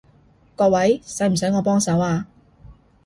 [0.55, 2.25] 各位，使唔使我幫手啊？